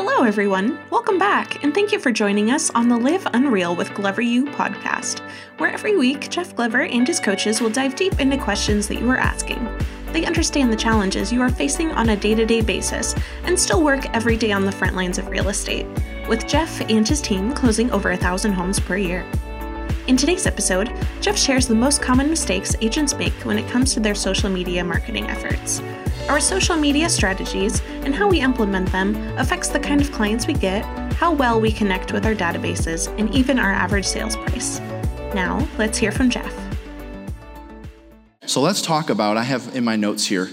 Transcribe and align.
Hello, 0.00 0.22
everyone. 0.22 0.78
Welcome 0.90 1.18
back, 1.18 1.64
and 1.64 1.74
thank 1.74 1.90
you 1.90 1.98
for 1.98 2.12
joining 2.12 2.52
us 2.52 2.70
on 2.70 2.88
the 2.88 2.96
Live 2.96 3.26
Unreal 3.34 3.74
with 3.74 3.92
Glover 3.94 4.22
U 4.22 4.44
podcast, 4.44 5.18
where 5.58 5.72
every 5.72 5.96
week 5.96 6.30
Jeff 6.30 6.54
Glover 6.54 6.82
and 6.82 7.04
his 7.04 7.18
coaches 7.18 7.60
will 7.60 7.68
dive 7.68 7.96
deep 7.96 8.20
into 8.20 8.38
questions 8.38 8.86
that 8.86 9.00
you 9.00 9.10
are 9.10 9.16
asking. 9.16 9.58
They 10.12 10.24
understand 10.24 10.72
the 10.72 10.76
challenges 10.76 11.32
you 11.32 11.42
are 11.42 11.50
facing 11.50 11.90
on 11.90 12.10
a 12.10 12.16
day 12.16 12.36
to 12.36 12.46
day 12.46 12.60
basis 12.60 13.16
and 13.42 13.58
still 13.58 13.82
work 13.82 14.08
every 14.14 14.36
day 14.36 14.52
on 14.52 14.64
the 14.64 14.70
front 14.70 14.94
lines 14.94 15.18
of 15.18 15.26
real 15.30 15.48
estate, 15.48 15.84
with 16.28 16.46
Jeff 16.46 16.80
and 16.82 17.06
his 17.06 17.20
team 17.20 17.52
closing 17.52 17.90
over 17.90 18.12
a 18.12 18.16
thousand 18.16 18.52
homes 18.52 18.78
per 18.78 18.96
year. 18.96 19.28
In 20.06 20.16
today's 20.16 20.46
episode, 20.46 20.94
Jeff 21.20 21.36
shares 21.36 21.66
the 21.66 21.74
most 21.74 22.00
common 22.00 22.30
mistakes 22.30 22.76
agents 22.80 23.16
make 23.16 23.34
when 23.44 23.58
it 23.58 23.68
comes 23.68 23.94
to 23.94 24.00
their 24.00 24.14
social 24.14 24.48
media 24.48 24.84
marketing 24.84 25.28
efforts. 25.28 25.82
Our 26.28 26.40
social 26.40 26.76
media 26.76 27.08
strategies 27.08 27.80
and 28.08 28.14
how 28.14 28.26
we 28.26 28.40
implement 28.40 28.90
them 28.90 29.14
affects 29.36 29.68
the 29.68 29.78
kind 29.78 30.00
of 30.00 30.10
clients 30.10 30.46
we 30.46 30.54
get, 30.54 30.82
how 31.12 31.30
well 31.30 31.60
we 31.60 31.70
connect 31.70 32.10
with 32.10 32.24
our 32.24 32.34
databases, 32.34 33.06
and 33.18 33.28
even 33.34 33.58
our 33.58 33.70
average 33.70 34.06
sales 34.06 34.34
price. 34.34 34.80
Now, 35.34 35.68
let's 35.76 35.98
hear 35.98 36.10
from 36.10 36.30
Jeff. 36.30 36.50
So 38.46 38.62
let's 38.62 38.80
talk 38.80 39.10
about, 39.10 39.36
I 39.36 39.42
have 39.42 39.76
in 39.76 39.84
my 39.84 39.96
notes 39.96 40.24
here, 40.24 40.48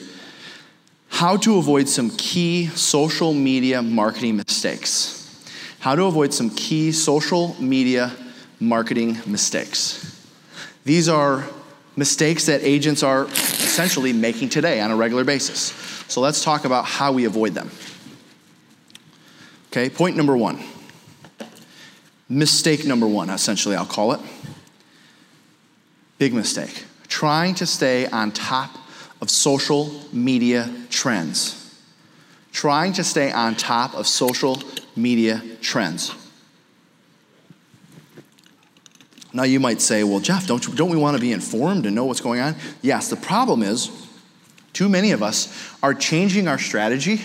how 1.07 1.37
to 1.37 1.57
avoid 1.57 1.87
some 1.87 2.09
key 2.17 2.65
social 2.67 3.33
media 3.33 3.81
marketing 3.81 4.35
mistakes. 4.35 5.41
How 5.79 5.95
to 5.95 6.03
avoid 6.03 6.33
some 6.33 6.49
key 6.49 6.91
social 6.91 7.55
media 7.57 8.11
marketing 8.59 9.17
mistakes. 9.25 10.21
These 10.83 11.07
are 11.07 11.45
mistakes 11.95 12.47
that 12.47 12.63
agents 12.63 13.01
are 13.01 13.27
essentially 13.27 14.11
making 14.11 14.49
today 14.49 14.81
on 14.81 14.91
a 14.91 14.95
regular 14.97 15.23
basis. 15.23 15.94
So 16.07 16.21
let's 16.21 16.43
talk 16.43 16.65
about 16.65 16.85
how 16.85 17.11
we 17.11 17.25
avoid 17.25 17.53
them. 17.53 17.71
Okay, 19.67 19.89
point 19.89 20.15
number 20.15 20.37
one. 20.37 20.63
Mistake 22.29 22.85
number 22.85 23.07
one, 23.07 23.29
essentially, 23.29 23.75
I'll 23.75 23.85
call 23.85 24.13
it. 24.13 24.19
Big 26.17 26.33
mistake. 26.33 26.85
Trying 27.07 27.55
to 27.55 27.65
stay 27.65 28.07
on 28.07 28.31
top 28.31 28.71
of 29.21 29.29
social 29.29 30.01
media 30.13 30.73
trends. 30.89 31.61
Trying 32.51 32.93
to 32.93 33.03
stay 33.03 33.31
on 33.31 33.55
top 33.55 33.93
of 33.93 34.07
social 34.07 34.61
media 34.95 35.43
trends. 35.61 36.13
Now 39.33 39.43
you 39.43 39.59
might 39.59 39.81
say, 39.81 40.05
well, 40.05 40.21
Jeff, 40.21 40.47
don't, 40.47 40.75
don't 40.75 40.89
we 40.89 40.95
want 40.95 41.17
to 41.17 41.21
be 41.21 41.33
informed 41.33 41.85
and 41.85 41.93
know 41.93 42.05
what's 42.05 42.21
going 42.21 42.39
on? 42.39 42.55
Yes, 42.81 43.09
the 43.09 43.17
problem 43.17 43.61
is 43.61 44.04
too 44.75 44.89
many 44.89 45.11
of 45.11 45.23
us 45.23 45.73
are 45.81 45.93
changing 45.93 46.47
our 46.47 46.59
strategy 46.59 47.21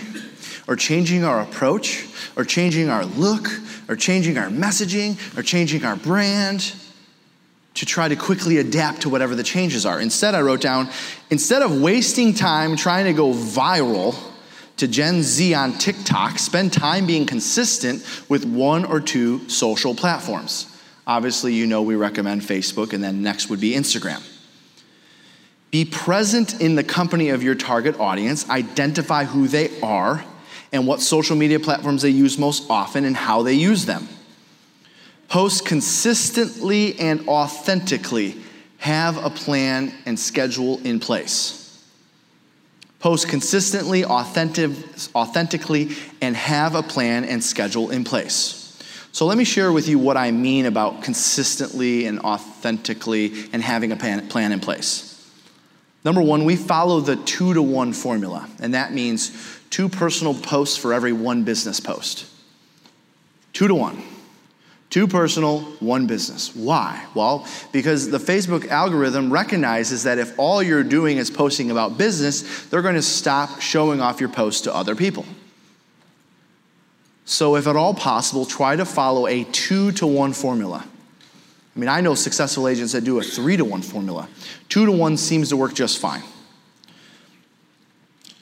or 0.67 0.75
changing 0.75 1.23
our 1.23 1.41
approach 1.41 2.07
or 2.35 2.45
changing 2.45 2.89
our 2.89 3.05
look 3.05 3.47
or 3.89 3.95
changing 3.95 4.37
our 4.37 4.47
messaging 4.47 5.17
or 5.37 5.43
changing 5.43 5.83
our 5.83 5.97
brand 5.97 6.73
to 7.73 7.85
try 7.85 8.07
to 8.07 8.15
quickly 8.15 8.57
adapt 8.57 9.01
to 9.01 9.09
whatever 9.09 9.35
the 9.35 9.43
changes 9.43 9.85
are. 9.85 9.99
Instead, 9.99 10.33
I 10.33 10.41
wrote 10.41 10.61
down, 10.61 10.89
instead 11.29 11.61
of 11.61 11.81
wasting 11.81 12.33
time 12.33 12.75
trying 12.75 13.05
to 13.05 13.13
go 13.13 13.31
viral 13.33 14.15
to 14.77 14.87
Gen 14.87 15.21
Z 15.21 15.53
on 15.53 15.73
TikTok, 15.73 16.39
spend 16.39 16.73
time 16.73 17.05
being 17.05 17.25
consistent 17.25 18.05
with 18.29 18.45
one 18.45 18.85
or 18.85 18.99
two 18.99 19.47
social 19.49 19.93
platforms. 19.93 20.67
Obviously, 21.05 21.53
you 21.53 21.67
know 21.67 21.81
we 21.81 21.95
recommend 21.95 22.41
Facebook, 22.41 22.93
and 22.93 23.03
then 23.03 23.21
next 23.21 23.49
would 23.49 23.59
be 23.59 23.73
Instagram. 23.73 24.21
Be 25.71 25.85
present 25.85 26.59
in 26.59 26.75
the 26.75 26.83
company 26.83 27.29
of 27.29 27.41
your 27.41 27.55
target 27.55 27.97
audience, 27.99 28.49
identify 28.49 29.23
who 29.23 29.47
they 29.47 29.79
are 29.81 30.23
and 30.73 30.85
what 30.85 30.99
social 30.99 31.35
media 31.35 31.59
platforms 31.59 32.01
they 32.01 32.09
use 32.09 32.37
most 32.37 32.69
often 32.69 33.05
and 33.05 33.15
how 33.15 33.41
they 33.41 33.53
use 33.53 33.85
them. 33.85 34.07
Post 35.29 35.65
consistently 35.65 36.99
and 36.99 37.25
authentically, 37.27 38.35
have 38.79 39.23
a 39.23 39.29
plan 39.29 39.93
and 40.05 40.19
schedule 40.19 40.79
in 40.79 40.99
place. 40.99 41.57
Post 42.99 43.29
consistently, 43.29 44.03
authentic, 44.03 44.71
authentically, 45.15 45.95
and 46.21 46.35
have 46.35 46.75
a 46.75 46.83
plan 46.83 47.23
and 47.23 47.43
schedule 47.43 47.91
in 47.91 48.03
place. 48.03 48.57
So 49.11 49.25
let 49.25 49.37
me 49.37 49.43
share 49.43 49.71
with 49.71 49.87
you 49.87 49.99
what 49.99 50.17
I 50.17 50.31
mean 50.31 50.65
about 50.65 51.01
consistently 51.01 52.05
and 52.05 52.19
authentically 52.19 53.49
and 53.53 53.61
having 53.61 53.91
a 53.91 53.95
plan 53.95 54.51
in 54.51 54.59
place. 54.59 55.10
Number 56.03 56.21
one, 56.21 56.45
we 56.45 56.55
follow 56.55 56.99
the 56.99 57.15
two 57.15 57.53
to 57.53 57.61
one 57.61 57.93
formula, 57.93 58.49
and 58.59 58.73
that 58.73 58.93
means 58.93 59.59
two 59.69 59.87
personal 59.87 60.33
posts 60.33 60.77
for 60.77 60.93
every 60.93 61.13
one 61.13 61.43
business 61.43 61.79
post. 61.79 62.25
Two 63.53 63.67
to 63.67 63.75
one. 63.75 64.01
Two 64.89 65.07
personal, 65.07 65.61
one 65.79 66.05
business. 66.05 66.53
Why? 66.53 67.05
Well, 67.15 67.47
because 67.71 68.09
the 68.09 68.17
Facebook 68.17 68.67
algorithm 68.67 69.31
recognizes 69.31 70.03
that 70.03 70.17
if 70.17 70.37
all 70.37 70.61
you're 70.61 70.83
doing 70.83 71.17
is 71.17 71.31
posting 71.31 71.71
about 71.71 71.97
business, 71.97 72.65
they're 72.65 72.81
going 72.81 72.95
to 72.95 73.01
stop 73.01 73.61
showing 73.61 74.01
off 74.01 74.19
your 74.19 74.27
posts 74.27 74.61
to 74.61 74.75
other 74.75 74.93
people. 74.93 75.25
So, 77.23 77.55
if 77.55 77.67
at 77.67 77.77
all 77.77 77.93
possible, 77.93 78.45
try 78.45 78.75
to 78.75 78.83
follow 78.83 79.27
a 79.27 79.45
two 79.45 79.93
to 79.93 80.07
one 80.07 80.33
formula. 80.33 80.85
I 81.75 81.79
mean, 81.79 81.89
I 81.89 82.01
know 82.01 82.15
successful 82.15 82.67
agents 82.67 82.93
that 82.93 83.03
do 83.03 83.19
a 83.19 83.23
three 83.23 83.55
to 83.57 83.63
one 83.63 83.81
formula. 83.81 84.27
Two 84.67 84.85
to 84.85 84.91
one 84.91 85.17
seems 85.17 85.49
to 85.49 85.57
work 85.57 85.73
just 85.73 85.99
fine. 85.99 86.23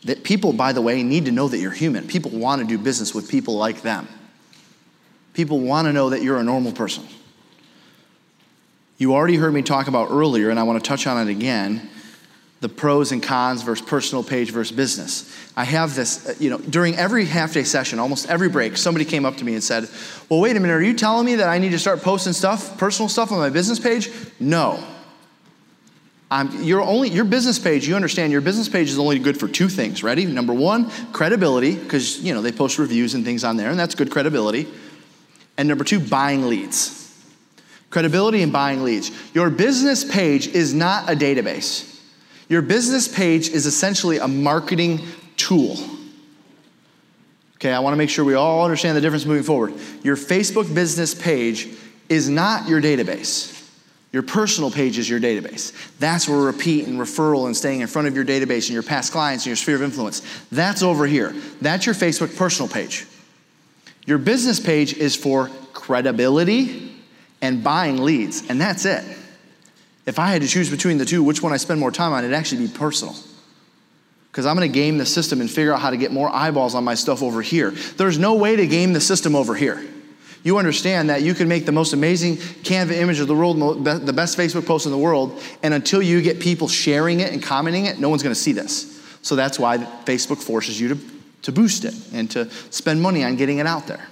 That 0.06 0.24
people, 0.24 0.54
by 0.54 0.74
the 0.74 0.82
way, 0.82 1.04
need 1.04 1.26
to 1.26 1.32
know 1.32 1.48
that 1.48 1.58
you're 1.60 1.72
human. 1.72 2.08
People 2.08 2.32
want 2.32 2.62
to 2.62 2.68
do 2.68 2.78
business 2.78 3.14
with 3.14 3.30
people 3.30 3.56
like 3.56 3.82
them. 3.82 4.08
People 5.34 5.60
want 5.60 5.88
to 5.88 5.94
know 5.94 6.10
that 6.10 6.24
you're 6.24 6.38
a 6.38 6.44
normal 6.44 6.72
person. 6.72 7.06
You 8.98 9.14
already 9.14 9.36
heard 9.36 9.54
me 9.54 9.62
talk 9.62 9.88
about 9.88 10.10
earlier, 10.10 10.50
and 10.50 10.60
I 10.60 10.64
want 10.64 10.84
to 10.84 10.88
touch 10.88 11.06
on 11.06 11.28
it 11.28 11.32
again 11.32 11.90
the 12.62 12.70
pros 12.70 13.12
and 13.12 13.24
cons 13.24 13.62
versus 13.62 13.86
personal 13.86 14.24
page 14.24 14.52
versus 14.52 14.76
business. 14.76 15.34
I 15.56 15.64
have 15.64 15.96
this, 15.96 16.28
uh, 16.28 16.34
you 16.40 16.50
know, 16.50 16.58
during 16.58 16.96
every 16.96 17.26
half 17.26 17.54
day 17.54 17.64
session, 17.64 18.00
almost 18.00 18.30
every 18.30 18.50
break, 18.50 18.76
somebody 18.76 19.06
came 19.06 19.26
up 19.26 19.38
to 19.38 19.46
me 19.46 19.54
and 19.54 19.64
said, 19.64 19.88
Well, 20.28 20.42
wait 20.42 20.58
a 20.58 20.60
minute, 20.60 20.74
are 20.74 20.82
you 20.82 20.94
telling 20.94 21.26
me 21.26 21.36
that 21.36 21.48
I 21.48 21.58
need 21.58 21.72
to 21.72 21.80
start 21.80 22.02
posting 22.02 22.34
stuff, 22.34 22.78
personal 22.78 23.08
stuff 23.08 23.32
on 23.32 23.38
my 23.38 23.50
business 23.50 23.80
page? 23.80 24.10
No. 24.40 24.84
I'm, 26.32 26.64
you're 26.64 26.82
only, 26.82 27.10
your 27.10 27.26
business 27.26 27.58
page, 27.58 27.88
you 27.88 27.96
understand 27.96 28.32
your 28.32 28.42
business 28.42 28.70
page 28.70 28.90
is 28.90 29.00
only 29.00 29.18
good 29.18 29.40
for 29.40 29.48
two 29.48 29.68
things. 29.68 30.04
Ready? 30.04 30.26
Number 30.26 30.54
one, 30.54 30.90
credibility, 31.12 31.76
because 31.76 32.20
you 32.20 32.34
know 32.34 32.42
they 32.42 32.52
post 32.52 32.78
reviews 32.78 33.16
and 33.16 33.26
things 33.26 33.44
on 33.44 33.58
there, 33.58 33.72
and 33.72 33.80
that's 33.80 33.96
good 33.96 34.12
credibility. 34.12 34.68
And 35.58 35.68
number 35.68 35.84
two, 35.84 36.00
buying 36.00 36.48
leads. 36.48 36.98
Credibility 37.90 38.44
and 38.44 38.54
buying 38.54 38.84
leads. 38.84 39.12
Your 39.34 39.50
business 39.50 40.04
page 40.04 40.48
is 40.48 40.74
not 40.74 41.10
a 41.10 41.16
database. 41.16 41.89
Your 42.50 42.64
business 42.64 43.08
page 43.08 43.50
is 43.50 43.66
essentially 43.66 44.18
a 44.18 44.28
marketing 44.28 45.02
tool. 45.38 45.78
Okay, 47.56 47.72
I 47.72 47.80
want 47.80 47.94
to 47.94 47.98
make 47.98 48.10
sure 48.10 48.26
we 48.26 48.34
all 48.34 48.64
understand 48.64 48.98
the 48.98 49.02
difference 49.02 49.26
moving 49.26 49.44
forward. 49.44 49.74
Your 50.04 50.16
Facebook 50.16 50.74
business 50.74 51.14
page 51.14 51.70
is 52.10 52.28
not 52.28 52.68
your 52.68 52.82
database. 52.82 53.56
Your 54.12 54.24
personal 54.24 54.72
page 54.72 54.98
is 54.98 55.08
your 55.08 55.20
database. 55.20 55.72
That's 56.00 56.28
where 56.28 56.40
repeat 56.40 56.88
and 56.88 57.00
referral 57.00 57.46
and 57.46 57.56
staying 57.56 57.82
in 57.82 57.88
front 57.88 58.08
of 58.08 58.16
your 58.16 58.26
database 58.26 58.66
and 58.66 58.70
your 58.70 58.82
past 58.82 59.12
clients 59.12 59.44
and 59.44 59.50
your 59.50 59.56
sphere 59.56 59.76
of 59.76 59.84
influence. 59.84 60.24
That's 60.52 60.82
over 60.82 61.06
here. 61.06 61.36
That's 61.62 61.86
your 61.86 61.94
Facebook 61.94 62.36
personal 62.36 62.68
page. 62.68 63.06
Your 64.08 64.18
business 64.18 64.60
page 64.60 64.94
is 64.94 65.16
for 65.16 65.52
credibility 65.74 66.92
and 67.42 67.64
buying 67.64 67.98
leads, 67.98 68.50
and 68.50 68.60
that's 68.60 68.86
it. 68.86 69.04
If 70.10 70.18
I 70.18 70.32
had 70.32 70.42
to 70.42 70.48
choose 70.48 70.72
between 70.72 70.98
the 70.98 71.06
two, 71.06 71.22
which 71.22 71.44
one 71.44 71.54
I 71.54 71.58
spend 71.58 71.80
more 71.80 71.92
time 71.92 72.14
on, 72.14 72.24
it'd 72.24 72.36
actually 72.36 72.66
be 72.66 72.74
personal. 72.74 73.16
Because 74.32 74.48
I'm 74.48 74.56
going 74.56 74.68
to 74.68 74.74
game 74.74 74.98
the 74.98 75.06
system 75.06 75.40
and 75.40 75.48
figure 75.48 75.72
out 75.72 75.82
how 75.82 75.92
to 75.92 75.98
get 75.98 76.12
more 76.12 76.34
eyeballs 76.34 76.74
on 76.74 76.84
my 76.84 76.96
stuff 76.96 77.22
over 77.22 77.44
here. 77.44 77.70
There's 77.70 78.18
no 78.18 78.34
way 78.34 78.56
to 78.56 78.66
game 78.66 78.94
the 78.94 79.02
system 79.02 79.36
over 79.36 79.54
here. 79.54 79.86
You 80.44 80.58
understand 80.58 81.12
that 81.12 81.22
you 81.22 81.36
can 81.36 81.48
make 81.48 81.68
the 81.68 81.72
most 81.72 81.94
amazing 81.94 82.38
Canva 82.38 82.94
image 82.94 83.20
of 83.20 83.28
the 83.28 83.36
world, 83.36 83.86
the 83.86 84.14
best 84.14 84.36
Facebook 84.36 84.66
post 84.66 84.88
in 84.88 84.92
the 84.92 84.98
world, 84.98 85.40
and 85.62 85.76
until 85.76 86.02
you 86.02 86.24
get 86.24 86.40
people 86.40 86.68
sharing 86.68 87.20
it 87.20 87.32
and 87.32 87.44
commenting 87.44 87.86
it, 87.86 88.00
no 88.00 88.10
one's 88.10 88.24
going 88.24 88.34
to 88.34 88.42
see 88.42 88.52
this. 88.52 89.00
So 89.22 89.36
that's 89.36 89.60
why 89.60 89.78
Facebook 90.06 90.42
forces 90.42 90.82
you 90.82 90.96
to, 90.96 91.00
to 91.44 91.52
boost 91.52 91.86
it 91.86 91.94
and 92.14 92.32
to 92.32 92.50
spend 92.72 93.00
money 93.00 93.24
on 93.24 93.36
getting 93.36 93.60
it 93.60 93.68
out 93.68 93.86
there. 93.86 94.08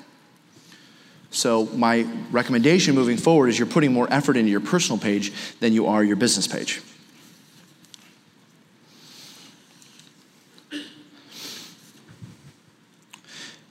So, 1.32 1.66
my 1.68 2.08
recommendation 2.32 2.96
moving 2.96 3.18
forward 3.18 3.50
is 3.50 3.60
you're 3.60 3.68
putting 3.68 3.92
more 3.92 4.08
effort 4.12 4.38
into 4.38 4.50
your 4.50 4.62
personal 4.62 4.98
page 4.98 5.34
than 5.60 5.74
you 5.74 5.88
are 5.88 6.04
your 6.04 6.16
business 6.16 6.48
page. 6.48 6.82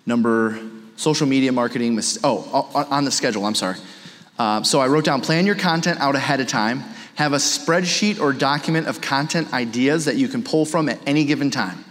Number 0.05 0.61
social 0.97 1.27
media 1.27 1.51
marketing. 1.51 1.99
Oh, 2.23 2.87
on 2.91 3.05
the 3.05 3.11
schedule, 3.11 3.45
I'm 3.45 3.55
sorry. 3.55 3.79
Uh, 4.39 4.63
so, 4.63 4.81
I 4.81 4.87
wrote 4.87 5.05
down 5.05 5.23
plan 5.23 5.47
your 5.47 5.55
content 5.55 5.99
out 5.99 6.15
ahead 6.15 6.41
of 6.41 6.47
time. 6.47 6.85
Have 7.15 7.33
a 7.33 7.37
spreadsheet 7.37 8.21
or 8.21 8.35
document 8.35 8.87
of 8.87 9.01
content 9.01 9.55
ideas 9.55 10.05
that 10.05 10.17
you 10.17 10.29
can 10.29 10.43
pull 10.43 10.67
from 10.67 10.91
at 10.91 11.01
any 11.07 11.25
given 11.25 11.51
time. 11.51 11.86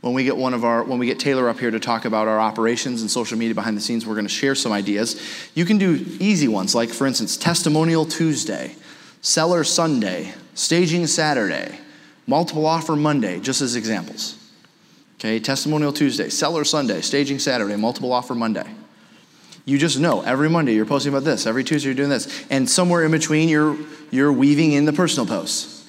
When 0.00 0.14
we 0.14 0.24
get 0.24 0.36
one 0.36 0.54
of 0.54 0.64
our, 0.64 0.82
when 0.82 0.98
we 0.98 1.06
get 1.06 1.20
Taylor 1.20 1.48
up 1.48 1.58
here 1.58 1.70
to 1.70 1.80
talk 1.80 2.06
about 2.06 2.26
our 2.26 2.40
operations 2.40 3.02
and 3.02 3.10
social 3.10 3.36
media 3.36 3.54
behind 3.54 3.76
the 3.76 3.82
scenes, 3.82 4.06
we're 4.06 4.14
going 4.14 4.26
to 4.26 4.32
share 4.32 4.54
some 4.54 4.72
ideas. 4.72 5.20
You 5.54 5.66
can 5.66 5.76
do 5.76 6.04
easy 6.18 6.48
ones, 6.48 6.74
like 6.74 6.88
for 6.88 7.06
instance, 7.06 7.36
Testimonial 7.36 8.06
Tuesday, 8.06 8.76
Seller 9.20 9.62
Sunday, 9.62 10.32
Staging 10.54 11.06
Saturday, 11.06 11.78
Multiple 12.26 12.64
Offer 12.64 12.96
Monday, 12.96 13.40
just 13.40 13.60
as 13.60 13.76
examples. 13.76 14.38
Okay, 15.18 15.38
Testimonial 15.38 15.92
Tuesday, 15.92 16.30
Seller 16.30 16.64
Sunday, 16.64 17.02
Staging 17.02 17.38
Saturday, 17.38 17.76
Multiple 17.76 18.10
Offer 18.10 18.34
Monday. 18.34 18.66
You 19.66 19.76
just 19.76 20.00
know 20.00 20.22
every 20.22 20.48
Monday 20.48 20.74
you're 20.74 20.86
posting 20.86 21.12
about 21.12 21.24
this, 21.24 21.46
every 21.46 21.62
Tuesday 21.62 21.88
you're 21.88 21.94
doing 21.94 22.08
this, 22.08 22.46
and 22.48 22.68
somewhere 22.68 23.04
in 23.04 23.10
between 23.10 23.50
you're 23.50 23.76
you're 24.10 24.32
weaving 24.32 24.72
in 24.72 24.86
the 24.86 24.94
personal 24.94 25.26
posts. 25.26 25.79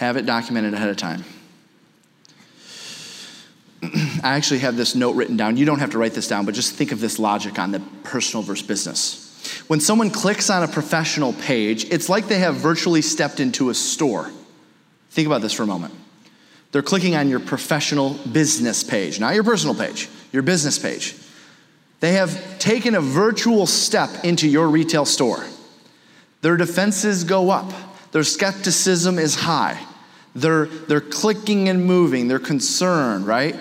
Have 0.00 0.16
it 0.16 0.24
documented 0.24 0.72
ahead 0.72 0.88
of 0.88 0.96
time. 0.96 1.26
I 3.82 4.34
actually 4.34 4.60
have 4.60 4.74
this 4.74 4.94
note 4.94 5.14
written 5.14 5.36
down. 5.36 5.58
You 5.58 5.66
don't 5.66 5.80
have 5.80 5.90
to 5.90 5.98
write 5.98 6.14
this 6.14 6.26
down, 6.26 6.46
but 6.46 6.54
just 6.54 6.74
think 6.74 6.90
of 6.90 7.00
this 7.00 7.18
logic 7.18 7.58
on 7.58 7.70
the 7.70 7.80
personal 8.02 8.42
versus 8.42 8.66
business. 8.66 9.62
When 9.66 9.78
someone 9.78 10.08
clicks 10.08 10.48
on 10.48 10.62
a 10.62 10.68
professional 10.68 11.34
page, 11.34 11.84
it's 11.90 12.08
like 12.08 12.28
they 12.28 12.38
have 12.38 12.54
virtually 12.54 13.02
stepped 13.02 13.40
into 13.40 13.68
a 13.68 13.74
store. 13.74 14.30
Think 15.10 15.26
about 15.26 15.42
this 15.42 15.52
for 15.52 15.64
a 15.64 15.66
moment. 15.66 15.92
They're 16.72 16.80
clicking 16.80 17.14
on 17.14 17.28
your 17.28 17.40
professional 17.40 18.14
business 18.32 18.82
page, 18.82 19.20
not 19.20 19.34
your 19.34 19.44
personal 19.44 19.74
page, 19.74 20.08
your 20.32 20.42
business 20.42 20.78
page. 20.78 21.14
They 22.00 22.12
have 22.12 22.58
taken 22.58 22.94
a 22.94 23.02
virtual 23.02 23.66
step 23.66 24.24
into 24.24 24.48
your 24.48 24.70
retail 24.70 25.04
store. 25.04 25.44
Their 26.40 26.56
defenses 26.56 27.22
go 27.22 27.50
up, 27.50 27.70
their 28.12 28.24
skepticism 28.24 29.18
is 29.18 29.34
high. 29.34 29.88
They're, 30.34 30.66
they're 30.66 31.00
clicking 31.00 31.68
and 31.68 31.84
moving, 31.84 32.28
they're 32.28 32.38
concerned, 32.38 33.26
right? 33.26 33.56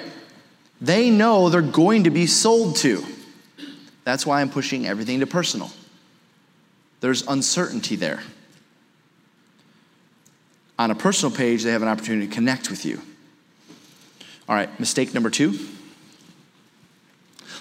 They 0.81 1.09
know 1.09 1.49
they're 1.49 1.61
going 1.61 2.05
to 2.05 2.09
be 2.09 2.27
sold 2.27 2.77
to. 2.77 3.03
That's 4.03 4.25
why 4.25 4.41
I'm 4.41 4.49
pushing 4.49 4.87
everything 4.87 5.19
to 5.19 5.27
personal. 5.27 5.71
There's 7.01 7.27
uncertainty 7.27 7.95
there. 7.95 8.21
On 10.77 10.91
a 10.91 10.95
personal 10.95 11.35
page, 11.35 11.63
they 11.63 11.71
have 11.71 11.81
an 11.81 11.87
opportunity 11.87 12.27
to 12.27 12.33
connect 12.33 12.69
with 12.69 12.85
you. 12.85 13.01
All 14.47 14.55
right, 14.55 14.79
mistake 14.79 15.13
number 15.13 15.29
two. 15.29 15.59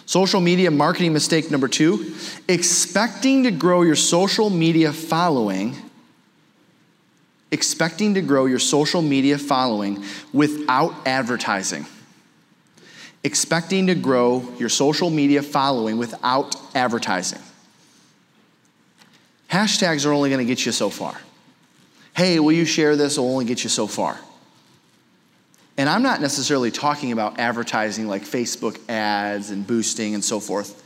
Social 0.07 0.41
media 0.41 0.71
marketing 0.71 1.13
mistake 1.13 1.51
number 1.51 1.69
two 1.69 2.15
expecting 2.49 3.43
to 3.43 3.51
grow 3.51 3.83
your 3.83 3.97
social 3.97 4.49
media 4.49 4.93
following 4.93 5.77
expecting 7.51 8.15
to 8.15 8.21
grow 8.21 8.47
your 8.47 8.59
social 8.59 9.03
media 9.03 9.39
following 9.39 10.05
without 10.33 10.95
advertising. 11.07 11.87
Expecting 13.25 13.87
to 13.89 13.95
grow 13.95 14.47
your 14.59 14.69
social 14.69 15.11
media 15.11 15.43
following 15.43 15.99
without 15.99 16.55
advertising. 16.75 17.41
Hashtags 19.51 20.07
are 20.07 20.13
only 20.13 20.29
going 20.29 20.47
to 20.47 20.51
get 20.51 20.65
you 20.67 20.73
so 20.73 20.91
far. 20.91 21.19
Hey, 22.15 22.39
will 22.39 22.53
you 22.53 22.65
share 22.65 22.97
this? 22.97 23.17
Will 23.17 23.31
only 23.31 23.45
get 23.45 23.65
you 23.65 23.71
so 23.71 23.87
far. 23.87 24.19
And 25.79 25.89
I'm 25.89 26.03
not 26.03 26.21
necessarily 26.21 26.71
talking 26.71 27.13
about 27.13 27.39
advertising 27.39 28.09
like 28.09 28.23
Facebook 28.23 28.79
ads 28.89 29.51
and 29.51 29.67
boosting 29.67 30.15
and 30.15 30.25
so 30.25 30.41
forth. 30.41 30.83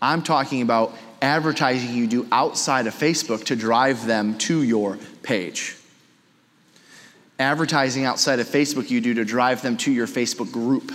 I'm 0.00 0.22
talking 0.22 0.62
about 0.62 0.94
advertising 1.20 1.94
you 1.94 2.06
do 2.06 2.26
outside 2.30 2.86
of 2.86 2.94
Facebook 2.94 3.44
to 3.46 3.56
drive 3.56 4.06
them 4.06 4.38
to 4.38 4.62
your 4.62 4.98
page. 5.24 5.76
Advertising 7.38 8.04
outside 8.04 8.38
of 8.38 8.46
Facebook 8.46 8.90
you 8.90 9.00
do 9.00 9.14
to 9.14 9.24
drive 9.24 9.62
them 9.62 9.76
to 9.78 9.90
your 9.90 10.06
Facebook 10.06 10.52
group. 10.52 10.92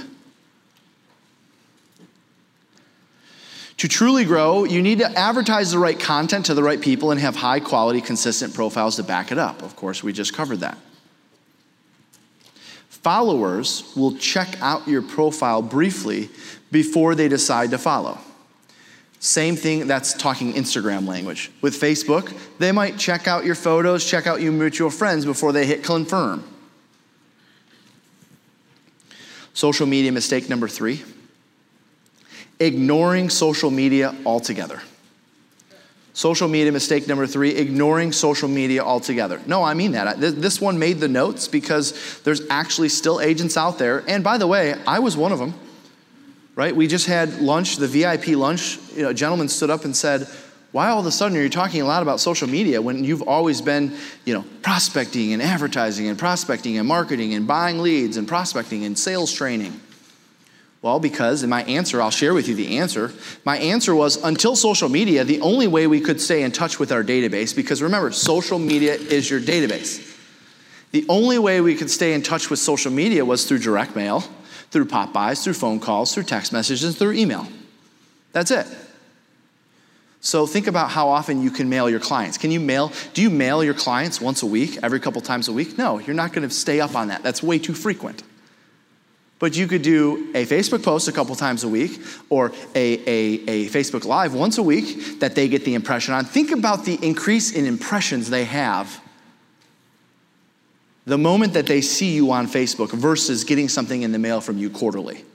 To 3.77 3.87
truly 3.87 4.25
grow, 4.25 4.65
you 4.65 4.81
need 4.81 4.99
to 4.99 5.09
advertise 5.17 5.71
the 5.71 5.79
right 5.79 5.99
content 5.99 6.45
to 6.47 6.53
the 6.53 6.63
right 6.63 6.79
people 6.81 7.11
and 7.11 7.19
have 7.19 7.35
high 7.35 7.59
quality, 7.59 8.01
consistent 8.01 8.53
profiles 8.53 8.97
to 8.97 9.03
back 9.03 9.31
it 9.31 9.37
up. 9.37 9.61
Of 9.61 9.75
course, 9.75 10.03
we 10.03 10.11
just 10.11 10.33
covered 10.33 10.59
that. 10.59 10.77
Followers 12.89 13.93
will 13.95 14.17
check 14.17 14.61
out 14.61 14.85
your 14.87 15.01
profile 15.01 15.61
briefly 15.61 16.29
before 16.71 17.15
they 17.15 17.29
decide 17.29 17.71
to 17.71 17.77
follow. 17.77 18.17
Same 19.19 19.57
thing, 19.57 19.85
that's 19.85 20.13
talking 20.13 20.53
Instagram 20.53 21.05
language. 21.05 21.51
With 21.61 21.79
Facebook, 21.79 22.33
they 22.57 22.71
might 22.71 22.97
check 22.97 23.27
out 23.27 23.43
your 23.43 23.55
photos, 23.55 24.05
check 24.05 24.27
out 24.27 24.41
your 24.41 24.53
mutual 24.53 24.89
friends 24.89 25.25
before 25.25 25.51
they 25.51 25.65
hit 25.65 25.83
confirm. 25.83 26.43
Social 29.53 29.85
media 29.85 30.11
mistake 30.11 30.49
number 30.49 30.69
three 30.69 31.03
ignoring 32.61 33.29
social 33.29 33.71
media 33.71 34.15
altogether. 34.25 34.81
Social 36.13 36.47
media 36.47 36.71
mistake 36.71 37.07
number 37.07 37.27
three 37.27 37.51
ignoring 37.51 38.11
social 38.11 38.49
media 38.49 38.83
altogether. 38.83 39.41
No, 39.45 39.63
I 39.63 39.73
mean 39.73 39.93
that. 39.93 40.19
This 40.19 40.59
one 40.59 40.79
made 40.79 40.99
the 40.99 41.07
notes 41.07 41.47
because 41.47 42.19
there's 42.23 42.41
actually 42.49 42.89
still 42.89 43.21
agents 43.21 43.55
out 43.57 43.77
there. 43.77 44.03
And 44.07 44.23
by 44.23 44.37
the 44.37 44.47
way, 44.47 44.75
I 44.87 44.99
was 44.99 45.15
one 45.15 45.31
of 45.31 45.39
them 45.39 45.53
right? 46.59 46.75
We 46.75 46.87
just 46.87 47.05
had 47.05 47.39
lunch, 47.39 47.77
the 47.77 47.87
VIP 47.87 48.35
lunch. 48.35 48.79
You 48.93 49.03
know, 49.03 49.09
a 49.11 49.13
gentleman 49.13 49.47
stood 49.47 49.69
up 49.69 49.85
and 49.85 49.95
said, 49.95 50.27
why 50.73 50.89
all 50.89 50.99
of 50.99 51.05
a 51.05 51.11
sudden 51.11 51.37
are 51.37 51.41
you 51.41 51.49
talking 51.49 51.81
a 51.81 51.85
lot 51.85 52.03
about 52.03 52.19
social 52.19 52.49
media 52.49 52.81
when 52.81 53.01
you've 53.05 53.21
always 53.21 53.61
been, 53.61 53.95
you 54.25 54.33
know, 54.33 54.43
prospecting 54.61 55.31
and 55.31 55.41
advertising 55.41 56.09
and 56.09 56.19
prospecting 56.19 56.77
and 56.77 56.85
marketing 56.85 57.33
and 57.33 57.47
buying 57.47 57.79
leads 57.79 58.17
and 58.17 58.27
prospecting 58.27 58.83
and 58.83 58.99
sales 58.99 59.31
training? 59.31 59.79
Well, 60.81 60.99
because, 60.99 61.43
in 61.43 61.49
my 61.49 61.63
answer, 61.63 62.01
I'll 62.01 62.11
share 62.11 62.33
with 62.33 62.49
you 62.49 62.55
the 62.55 62.77
answer. 62.77 63.13
My 63.45 63.57
answer 63.57 63.95
was 63.95 64.21
until 64.21 64.57
social 64.57 64.89
media, 64.89 65.23
the 65.23 65.39
only 65.39 65.67
way 65.67 65.87
we 65.87 66.01
could 66.01 66.19
stay 66.19 66.43
in 66.43 66.51
touch 66.51 66.77
with 66.77 66.91
our 66.91 67.05
database, 67.05 67.55
because 67.55 67.81
remember, 67.81 68.11
social 68.11 68.59
media 68.59 68.95
is 68.95 69.29
your 69.29 69.39
database. 69.39 70.05
The 70.91 71.05
only 71.07 71.39
way 71.39 71.61
we 71.61 71.75
could 71.75 71.89
stay 71.89 72.13
in 72.13 72.21
touch 72.21 72.49
with 72.49 72.59
social 72.59 72.91
media 72.91 73.23
was 73.23 73.45
through 73.45 73.59
direct 73.59 73.95
mail 73.95 74.25
through 74.71 74.85
pop 74.85 75.13
bys, 75.13 75.43
through 75.43 75.53
phone 75.53 75.79
calls, 75.79 76.13
through 76.13 76.23
text 76.23 76.53
messages, 76.53 76.97
through 76.97 77.13
email. 77.13 77.47
That's 78.31 78.51
it. 78.51 78.67
So 80.21 80.45
think 80.45 80.67
about 80.67 80.91
how 80.91 81.07
often 81.07 81.41
you 81.41 81.49
can 81.49 81.69
mail 81.69 81.89
your 81.89 81.99
clients. 81.99 82.37
Can 82.37 82.51
you 82.51 82.59
mail? 82.59 82.91
Do 83.13 83.21
you 83.21 83.29
mail 83.29 83.63
your 83.63 83.73
clients 83.73 84.19
once 84.19 84.43
a 84.43 84.45
week, 84.45 84.77
every 84.83 84.99
couple 84.99 85.21
times 85.21 85.47
a 85.47 85.53
week? 85.53 85.77
No, 85.77 85.99
you're 85.99 86.15
not 86.15 86.33
going 86.33 86.47
to 86.47 86.53
stay 86.53 86.81
up 86.81 86.95
on 86.95 87.07
that. 87.07 87.23
That's 87.23 87.41
way 87.41 87.57
too 87.57 87.73
frequent. 87.73 88.21
But 89.39 89.55
you 89.55 89.67
could 89.67 89.81
do 89.81 90.29
a 90.35 90.45
Facebook 90.45 90.83
post 90.83 91.07
a 91.07 91.13
couple 91.13 91.33
times 91.35 91.63
a 91.63 91.69
week 91.69 92.01
or 92.29 92.51
a, 92.75 92.93
a, 93.07 93.33
a 93.47 93.65
Facebook 93.69 94.03
Live 94.03 94.33
once 94.33 94.57
a 94.57 94.63
week 94.63 95.21
that 95.21 95.35
they 95.35 95.47
get 95.47 95.63
the 95.63 95.75
impression 95.75 96.13
on. 96.13 96.25
Think 96.25 96.51
about 96.51 96.83
the 96.83 96.99
increase 97.01 97.53
in 97.53 97.65
impressions 97.65 98.29
they 98.29 98.43
have 98.43 99.01
the 101.09 101.17
moment 101.17 101.53
that 101.53 101.65
they 101.65 101.81
see 101.81 102.13
you 102.13 102.31
on 102.31 102.45
Facebook 102.45 102.91
versus 102.91 103.43
getting 103.43 103.67
something 103.67 104.03
in 104.03 104.11
the 104.11 104.19
mail 104.19 104.41
from 104.41 104.59
you 104.59 104.69
quarterly. 104.69 105.25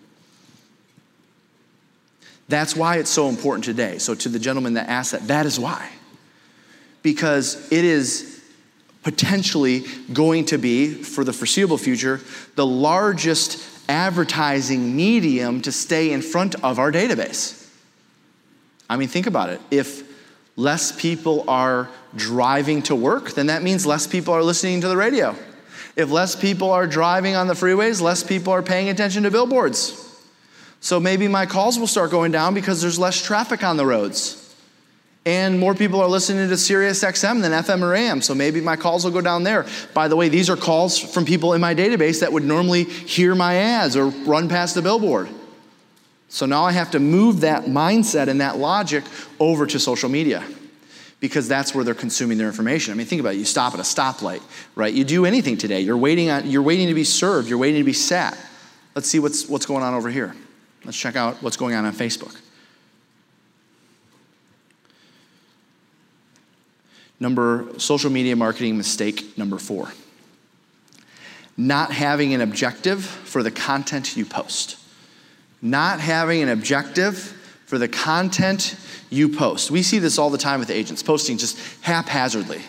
That's 2.49 2.77
why 2.77 2.99
it's 2.99 3.11
so 3.11 3.29
important 3.29 3.65
today. 3.65 3.99
So, 3.99 4.15
to 4.15 4.29
the 4.29 4.39
gentleman 4.39 4.75
that 4.75 4.89
asked 4.89 5.11
that, 5.11 5.27
that 5.27 5.47
is 5.47 5.59
why. 5.59 5.91
Because 7.03 7.73
it 7.73 7.85
is 7.85 8.41
potentially 9.03 9.85
going 10.13 10.45
to 10.47 10.59
be, 10.59 10.93
for 10.93 11.25
the 11.25 11.33
foreseeable 11.33 11.77
future, 11.77 12.21
the 12.55 12.65
largest 12.65 13.69
advertising 13.89 14.95
medium 14.95 15.61
to 15.63 15.73
stay 15.73 16.13
in 16.13 16.23
front 16.23 16.55
of 16.63 16.79
our 16.79 16.93
database. 16.93 17.69
I 18.89 18.97
mean, 18.97 19.09
think 19.09 19.27
about 19.27 19.51
it. 19.51 19.61
If 19.73 20.05
less 20.57 20.93
people 20.93 21.45
are 21.51 21.89
driving 22.15 22.83
to 22.83 22.95
work, 22.95 23.33
then 23.33 23.49
that 23.49 23.65
means 23.65 23.85
less 23.85 24.07
people 24.07 24.33
are 24.35 24.43
listening 24.43 24.81
to 24.83 24.89
the 24.89 24.97
radio. 24.97 25.37
If 25.97 26.11
less 26.11 26.35
people 26.35 26.71
are 26.71 26.87
driving 26.87 27.37
on 27.37 27.47
the 27.47 27.55
freeways, 27.55 28.01
less 28.01 28.23
people 28.23 28.53
are 28.53 28.63
paying 28.63 28.89
attention 28.89 29.23
to 29.23 29.31
billboards. 29.31 30.01
So 30.81 30.99
maybe 31.01 31.29
my 31.29 31.47
calls 31.47 31.79
will 31.79 31.87
start 31.87 32.11
going 32.11 32.33
down 32.33 32.53
because 32.53 32.83
there's 32.83 32.99
less 32.99 33.23
traffic 33.23 33.63
on 33.63 33.77
the 33.77 33.87
roads. 33.87 34.41
And 35.27 35.59
more 35.59 35.75
people 35.75 36.03
are 36.03 36.09
listening 36.09 36.49
to 36.51 36.57
Sirius 36.59 37.03
XM 37.03 37.41
than 37.41 37.53
FM 37.53 37.81
or 37.81 37.95
AM, 37.95 38.21
so 38.21 38.35
maybe 38.35 38.61
my 38.61 38.77
calls 38.77 39.05
will 39.05 39.13
go 39.13 39.23
down 39.23 39.43
there. 39.43 39.65
By 39.95 40.09
the 40.09 40.17
way, 40.17 40.29
these 40.29 40.51
are 40.51 40.57
calls 40.57 40.99
from 40.99 41.25
people 41.25 41.55
in 41.55 41.61
my 41.63 41.75
database 41.75 42.21
that 42.21 42.31
would 42.31 42.45
normally 42.45 42.85
hear 42.85 43.35
my 43.35 43.55
ads 43.55 43.97
or 43.97 44.09
run 44.09 44.51
past 44.51 44.75
the 44.75 44.83
billboard. 44.83 45.29
So 46.29 46.45
now 46.45 46.65
I 46.65 46.73
have 46.73 46.91
to 46.91 47.01
move 47.01 47.41
that 47.41 47.65
mindset 47.65 48.29
and 48.29 48.41
that 48.43 48.59
logic 48.59 49.05
over 49.41 49.67
to 49.67 49.79
social 49.79 50.11
media 50.11 50.45
because 51.21 51.49
that's 51.49 51.75
where 51.75 51.85
they're 51.85 51.95
consuming 51.95 52.37
their 52.39 52.49
information. 52.49 52.93
I 52.93 52.97
mean, 52.97 53.07
think 53.07 53.21
about 53.21 53.35
it. 53.35 53.39
You 53.39 53.45
stop 53.45 53.73
at 53.75 53.81
a 53.81 53.83
stoplight, 53.83 54.43
right? 54.75 54.93
You 54.93 55.05
do 55.05 55.25
anything 55.25 55.57
today. 55.57 55.81
You're 55.81 55.97
waiting, 55.97 56.31
on, 56.31 56.51
you're 56.51 56.63
waiting 56.63 56.89
to 56.89 56.95
be 56.95 57.05
served. 57.05 57.49
You're 57.49 57.59
waiting 57.59 57.81
to 57.81 57.85
be 57.85 57.95
sat. 57.95 58.37
Let's 58.95 59.09
see 59.09 59.19
what's, 59.19 59.49
what's 59.49 59.67
going 59.67 59.83
on 59.83 59.95
over 59.95 60.11
here. 60.11 60.35
Let's 60.85 60.99
check 60.99 61.17
out 61.17 61.43
what's 61.43 61.57
going 61.57 61.75
on 61.75 61.87
on 61.87 61.93
Facebook. 61.95 62.39
Number 67.19 67.69
social 67.79 68.11
media 68.11 68.37
marketing 68.37 68.77
mistake 68.77 69.39
number 69.39 69.59
four. 69.59 69.93
not 71.57 71.93
having 71.93 72.35
an 72.35 72.41
objective 72.41 73.05
for 73.05 73.43
the 73.43 73.51
content 73.51 74.17
you 74.17 74.25
post. 74.25 74.77
Not 75.63 76.01
having 76.01 76.43
an 76.43 76.49
objective 76.49 77.41
for 77.67 77.79
the 77.79 77.89
content 77.89 78.77
you 79.11 79.29
post. 79.29 79.71
We 79.71 79.83
see 79.83 79.99
this 79.99 80.19
all 80.19 80.31
the 80.31 80.39
time 80.39 80.61
with 80.61 80.71
agents, 80.71 81.03
posting 81.03 81.39
just 81.39 81.59
haphazardly. 81.83 82.63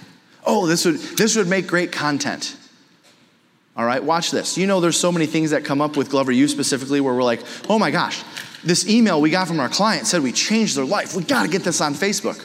Oh, 0.45 0.67
this 0.67 0.85
would, 0.85 0.97
this 1.17 1.35
would 1.35 1.47
make 1.47 1.67
great 1.67 1.91
content. 1.91 2.55
All 3.77 3.85
right, 3.85 4.01
watch 4.01 4.31
this. 4.31 4.57
You 4.57 4.67
know, 4.67 4.79
there's 4.79 4.97
so 4.97 5.11
many 5.11 5.25
things 5.25 5.51
that 5.51 5.65
come 5.65 5.81
up 5.81 5.97
with 5.97 6.09
Glover 6.09 6.31
U 6.31 6.47
specifically 6.47 7.01
where 7.01 7.13
we're 7.13 7.23
like, 7.23 7.41
oh 7.67 7.77
my 7.77 7.91
gosh, 7.91 8.23
this 8.63 8.87
email 8.87 9.19
we 9.19 9.29
got 9.29 9.47
from 9.47 9.59
our 9.59 9.69
client 9.69 10.07
said 10.07 10.23
we 10.23 10.31
changed 10.31 10.77
their 10.77 10.85
life. 10.85 11.15
We 11.15 11.23
got 11.23 11.43
to 11.43 11.49
get 11.49 11.63
this 11.63 11.81
on 11.81 11.93
Facebook. 11.93 12.43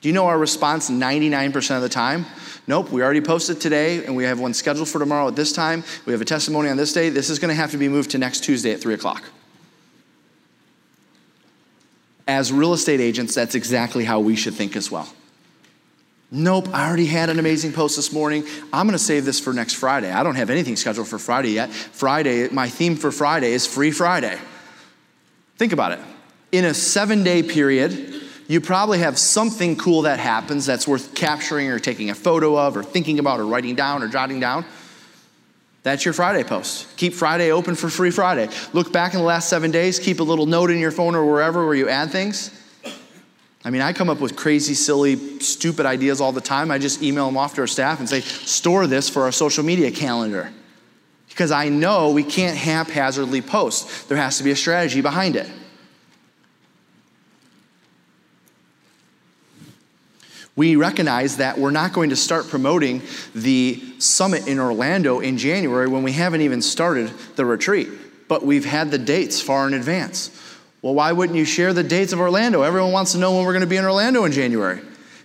Do 0.00 0.08
you 0.08 0.12
know 0.12 0.26
our 0.26 0.38
response 0.38 0.90
99% 0.90 1.76
of 1.76 1.82
the 1.82 1.88
time? 1.88 2.26
Nope, 2.66 2.90
we 2.90 3.02
already 3.02 3.20
posted 3.20 3.60
today 3.60 4.04
and 4.04 4.14
we 4.14 4.24
have 4.24 4.38
one 4.38 4.54
scheduled 4.54 4.88
for 4.88 4.98
tomorrow 4.98 5.28
at 5.28 5.36
this 5.36 5.52
time. 5.52 5.82
We 6.06 6.12
have 6.12 6.22
a 6.22 6.26
testimony 6.26 6.68
on 6.68 6.76
this 6.76 6.92
day. 6.92 7.08
This 7.08 7.30
is 7.30 7.38
going 7.38 7.48
to 7.48 7.54
have 7.54 7.72
to 7.72 7.78
be 7.78 7.88
moved 7.88 8.12
to 8.12 8.18
next 8.18 8.44
Tuesday 8.44 8.72
at 8.72 8.80
3 8.80 8.94
o'clock. 8.94 9.24
As 12.26 12.52
real 12.52 12.72
estate 12.72 13.00
agents, 13.00 13.34
that's 13.34 13.54
exactly 13.54 14.04
how 14.04 14.20
we 14.20 14.36
should 14.36 14.54
think 14.54 14.76
as 14.76 14.90
well. 14.90 15.08
Nope, 16.30 16.68
I 16.72 16.88
already 16.88 17.06
had 17.06 17.30
an 17.30 17.38
amazing 17.38 17.72
post 17.72 17.96
this 17.96 18.12
morning. 18.12 18.44
I'm 18.72 18.86
going 18.86 18.98
to 18.98 18.98
save 18.98 19.24
this 19.24 19.38
for 19.38 19.52
next 19.52 19.74
Friday. 19.74 20.10
I 20.10 20.22
don't 20.22 20.34
have 20.34 20.50
anything 20.50 20.74
scheduled 20.74 21.06
for 21.06 21.18
Friday 21.18 21.50
yet. 21.50 21.70
Friday, 21.70 22.48
my 22.48 22.68
theme 22.68 22.96
for 22.96 23.12
Friday 23.12 23.52
is 23.52 23.66
Free 23.66 23.90
Friday. 23.90 24.36
Think 25.56 25.72
about 25.72 25.92
it. 25.92 26.00
In 26.50 26.64
a 26.64 26.74
seven 26.74 27.22
day 27.22 27.42
period, 27.42 28.22
you 28.48 28.60
probably 28.60 28.98
have 28.98 29.18
something 29.18 29.76
cool 29.76 30.02
that 30.02 30.18
happens 30.18 30.66
that's 30.66 30.88
worth 30.88 31.14
capturing 31.14 31.68
or 31.68 31.78
taking 31.78 32.10
a 32.10 32.14
photo 32.14 32.58
of 32.58 32.76
or 32.76 32.82
thinking 32.82 33.18
about 33.18 33.38
or 33.38 33.46
writing 33.46 33.74
down 33.74 34.02
or 34.02 34.08
jotting 34.08 34.40
down. 34.40 34.64
That's 35.84 36.04
your 36.06 36.14
Friday 36.14 36.42
post. 36.44 36.96
Keep 36.96 37.12
Friday 37.12 37.52
open 37.52 37.74
for 37.74 37.90
Free 37.90 38.10
Friday. 38.10 38.48
Look 38.72 38.90
back 38.90 39.12
in 39.12 39.20
the 39.20 39.26
last 39.26 39.50
seven 39.50 39.70
days, 39.70 39.98
keep 39.98 40.18
a 40.18 40.22
little 40.22 40.46
note 40.46 40.70
in 40.70 40.78
your 40.78 40.90
phone 40.90 41.14
or 41.14 41.24
wherever 41.30 41.64
where 41.66 41.74
you 41.74 41.90
add 41.90 42.10
things. 42.10 42.50
I 43.66 43.70
mean, 43.70 43.82
I 43.82 43.92
come 43.92 44.08
up 44.08 44.18
with 44.18 44.34
crazy, 44.34 44.72
silly, 44.74 45.40
stupid 45.40 45.84
ideas 45.84 46.22
all 46.22 46.32
the 46.32 46.40
time. 46.40 46.70
I 46.70 46.78
just 46.78 47.02
email 47.02 47.26
them 47.26 47.36
off 47.36 47.54
to 47.54 47.60
our 47.60 47.66
staff 47.66 47.98
and 47.98 48.08
say, 48.08 48.20
store 48.20 48.86
this 48.86 49.10
for 49.10 49.22
our 49.22 49.32
social 49.32 49.62
media 49.62 49.90
calendar. 49.90 50.50
Because 51.28 51.50
I 51.50 51.68
know 51.68 52.10
we 52.10 52.22
can't 52.24 52.56
haphazardly 52.56 53.42
post, 53.42 54.08
there 54.08 54.16
has 54.16 54.38
to 54.38 54.44
be 54.44 54.52
a 54.52 54.56
strategy 54.56 55.02
behind 55.02 55.36
it. 55.36 55.48
We 60.56 60.76
recognize 60.76 61.38
that 61.38 61.58
we're 61.58 61.72
not 61.72 61.92
going 61.92 62.10
to 62.10 62.16
start 62.16 62.48
promoting 62.48 63.02
the 63.34 63.82
summit 63.98 64.46
in 64.46 64.60
Orlando 64.60 65.18
in 65.20 65.36
January 65.36 65.88
when 65.88 66.04
we 66.04 66.12
haven't 66.12 66.42
even 66.42 66.62
started 66.62 67.08
the 67.34 67.44
retreat, 67.44 67.88
but 68.28 68.44
we've 68.44 68.64
had 68.64 68.90
the 68.90 68.98
dates 68.98 69.40
far 69.40 69.66
in 69.66 69.74
advance. 69.74 70.30
Well, 70.80 70.94
why 70.94 71.12
wouldn't 71.12 71.36
you 71.36 71.44
share 71.44 71.72
the 71.72 71.82
dates 71.82 72.12
of 72.12 72.20
Orlando? 72.20 72.62
Everyone 72.62 72.92
wants 72.92 73.12
to 73.12 73.18
know 73.18 73.34
when 73.34 73.44
we're 73.44 73.52
going 73.52 73.62
to 73.62 73.66
be 73.66 73.78
in 73.78 73.84
Orlando 73.84 74.24
in 74.24 74.32
January, 74.32 74.80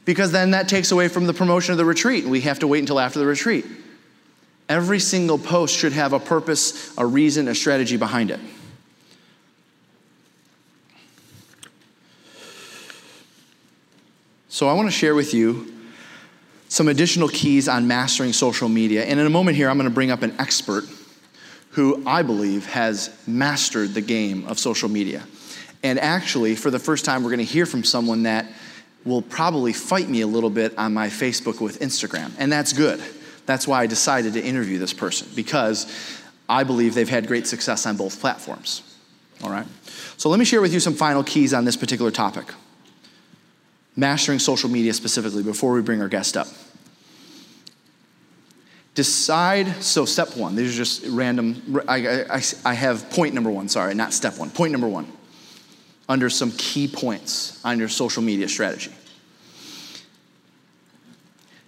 because 0.05 0.31
then 0.31 0.51
that 0.51 0.67
takes 0.67 0.91
away 0.91 1.09
from 1.09 1.27
the 1.27 1.33
promotion 1.33 1.73
of 1.73 1.77
the 1.77 1.85
retreat, 1.85 2.23
and 2.23 2.31
we 2.31 2.41
have 2.41 2.59
to 2.59 2.67
wait 2.67 2.79
until 2.79 2.99
after 2.99 3.19
the 3.19 3.25
retreat. 3.25 3.65
Every 4.67 4.99
single 4.99 5.37
post 5.37 5.75
should 5.75 5.93
have 5.93 6.13
a 6.13 6.19
purpose, 6.19 6.97
a 6.97 7.05
reason, 7.05 7.47
a 7.47 7.55
strategy 7.55 7.97
behind 7.97 8.31
it. 8.31 8.39
So 14.59 14.67
I 14.67 14.73
want 14.73 14.89
to 14.89 14.91
share 14.91 15.15
with 15.15 15.33
you 15.33 15.73
some 16.67 16.89
additional 16.89 17.29
keys 17.29 17.69
on 17.69 17.87
mastering 17.87 18.33
social 18.33 18.67
media. 18.67 19.05
And 19.05 19.17
in 19.17 19.25
a 19.25 19.29
moment 19.29 19.55
here, 19.55 19.69
I'm 19.69 19.77
going 19.77 19.87
to 19.87 19.95
bring 19.95 20.11
up 20.11 20.21
an 20.21 20.35
expert 20.37 20.83
who 21.69 22.03
I 22.05 22.23
believe 22.23 22.65
has 22.65 23.17
mastered 23.25 23.93
the 23.93 24.01
game 24.01 24.45
of 24.47 24.59
social 24.59 24.89
media. 24.89 25.23
And 25.81 25.97
actually, 25.97 26.57
for 26.57 26.71
the 26.71 26.77
first 26.77 27.05
time, 27.05 27.23
we're 27.23 27.29
going 27.29 27.37
to 27.37 27.45
hear 27.45 27.65
from 27.65 27.85
someone 27.85 28.23
that 28.23 28.47
will 29.05 29.21
probably 29.21 29.71
fight 29.71 30.09
me 30.09 30.19
a 30.19 30.27
little 30.27 30.49
bit 30.49 30.77
on 30.77 30.93
my 30.93 31.07
Facebook 31.07 31.61
with 31.61 31.79
Instagram. 31.79 32.33
And 32.37 32.51
that's 32.51 32.73
good. 32.73 33.01
That's 33.45 33.65
why 33.65 33.83
I 33.83 33.87
decided 33.87 34.33
to 34.33 34.43
interview 34.43 34.77
this 34.77 34.91
person, 34.91 35.29
because 35.37 35.87
I 36.49 36.65
believe 36.65 36.95
they've 36.95 37.07
had 37.07 37.27
great 37.27 37.47
success 37.47 37.85
on 37.85 37.95
both 37.95 38.19
platforms. 38.19 38.83
All 39.41 39.51
right? 39.51 39.67
So 40.17 40.27
let 40.27 40.37
me 40.37 40.43
share 40.43 40.59
with 40.59 40.73
you 40.73 40.81
some 40.81 40.95
final 40.95 41.23
keys 41.23 41.53
on 41.53 41.63
this 41.63 41.77
particular 41.77 42.11
topic 42.11 42.53
mastering 43.99 44.39
social 44.39 44.69
media 44.69 44.93
specifically 44.93 45.43
before 45.43 45.73
we 45.73 45.81
bring 45.81 46.01
our 46.01 46.07
guest 46.07 46.37
up. 46.37 46.47
Decide, 48.95 49.67
so 49.83 50.05
step 50.05 50.35
one, 50.35 50.55
these 50.55 50.73
are 50.73 50.77
just 50.77 51.05
random, 51.07 51.81
I, 51.87 52.23
I, 52.23 52.41
I 52.65 52.73
have 52.73 53.09
point 53.11 53.33
number 53.33 53.49
one, 53.49 53.69
sorry, 53.69 53.93
not 53.93 54.13
step 54.13 54.37
one, 54.37 54.49
point 54.49 54.71
number 54.71 54.87
one, 54.87 55.11
under 56.07 56.29
some 56.29 56.51
key 56.53 56.87
points 56.87 57.63
on 57.63 57.79
your 57.79 57.87
social 57.87 58.23
media 58.23 58.49
strategy. 58.49 58.91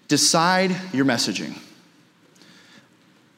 Decide 0.07 0.75
your 0.91 1.05
messaging. 1.05 1.57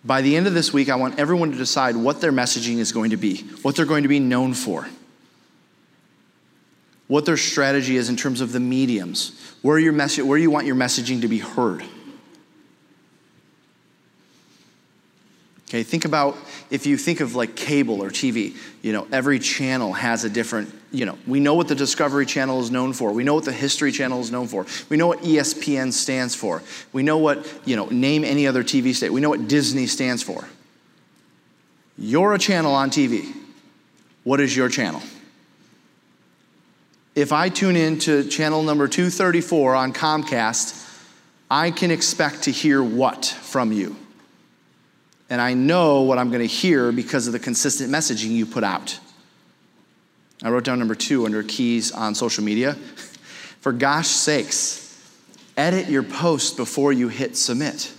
By 0.06 0.22
the 0.22 0.36
end 0.36 0.48
of 0.48 0.54
this 0.54 0.74
week, 0.74 0.90
I 0.90 0.96
want 0.96 1.20
everyone 1.20 1.52
to 1.52 1.58
decide 1.58 1.96
what 1.96 2.20
their 2.20 2.32
messaging 2.32 2.78
is 2.78 2.92
going 2.92 3.12
to 3.12 3.18
be, 3.18 3.38
what 3.62 3.76
they're 3.76 3.86
going 3.86 4.04
to 4.04 4.10
be 4.10 4.20
known 4.20 4.54
for 4.54 4.88
what 7.08 7.26
their 7.26 7.38
strategy 7.38 7.98
is 7.98 8.10
in 8.10 8.16
terms 8.16 8.42
of 8.42 8.52
the 8.52 8.60
mediums, 8.60 9.56
where, 9.62 9.78
your 9.78 9.94
message, 9.94 10.24
where 10.24 10.38
you 10.38 10.50
want 10.50 10.66
your 10.66 10.76
messaging 10.76 11.22
to 11.22 11.28
be 11.28 11.40
heard. 11.40 11.84
Okay, 15.74 15.82
think 15.82 16.06
about 16.06 16.38
if 16.70 16.86
you 16.86 16.98
think 16.98 17.20
of 17.20 17.34
like 17.34 17.56
cable 17.56 18.04
or 18.04 18.12
TV, 18.12 18.56
you 18.84 18.94
know, 18.94 19.08
every 19.12 19.40
channel 19.40 19.92
has 19.92 20.24
a 20.24 20.30
different, 20.30 20.72
you 20.92 21.04
know, 21.04 21.18
we 21.26 21.40
know 21.40 21.56
what 21.56 21.68
the 21.68 21.74
Discovery 21.74 22.28
Channel 22.28 22.62
is 22.62 22.70
known 22.70 22.94
for. 22.94 23.12
We 23.12 23.24
know 23.24 23.34
what 23.34 23.46
the 23.46 23.52
History 23.52 23.92
Channel 23.92 24.20
is 24.22 24.32
known 24.32 24.48
for. 24.48 24.68
We 24.90 24.98
know 24.98 25.08
what 25.08 25.22
ESPN 25.22 25.92
stands 25.92 26.36
for. 26.36 26.62
We 26.92 27.02
know 27.02 27.18
what, 27.18 27.52
you 27.66 27.76
know, 27.76 27.88
name 27.88 28.24
any 28.24 28.46
other 28.46 28.64
TV 28.64 28.94
state. 28.94 29.12
We 29.12 29.20
know 29.20 29.30
what 29.30 29.48
Disney 29.48 29.88
stands 29.88 30.22
for. 30.22 30.48
You're 31.98 32.36
a 32.36 32.40
channel 32.40 32.76
on 32.76 32.92
TV. 32.92 33.34
What 34.24 34.40
is 34.40 34.56
your 34.56 34.70
channel? 34.70 35.02
If 37.16 37.32
I 37.32 37.50
tune 37.50 37.76
in 37.76 38.00
to 38.00 38.28
channel 38.28 38.64
number 38.64 38.88
234 38.88 39.76
on 39.76 39.94
Comcast, 39.94 40.80
I 41.50 41.70
can 41.70 41.92
expect 41.92 42.44
to 42.44 42.52
hear 42.52 42.82
what 42.82 43.26
from 43.26 43.72
you? 43.72 43.96
And 45.30 45.40
I 45.40 45.54
know 45.54 46.02
what 46.02 46.18
I'm 46.18 46.30
going 46.30 46.42
to 46.42 46.48
hear 46.48 46.92
because 46.92 47.28
of 47.28 47.34
the 47.34 47.40
consistent 47.40 47.92
messaging 47.92 48.32
you 48.32 48.46
put 48.46 48.64
out. 48.64 49.00
I 50.42 50.50
wrote 50.50 50.64
down 50.64 50.80
number 50.80 50.96
two 50.96 51.26
under 51.26 51.44
keys 51.44 51.92
on 51.92 52.16
social 52.16 52.44
media. 52.44 52.74
For 53.62 53.72
gosh 53.72 54.08
sakes, 54.08 54.80
edit 55.56 55.90
your 55.90 56.04
post 56.04 56.58
before 56.58 56.92
you 56.92 57.08
hit 57.08 57.38
submit. 57.38 57.94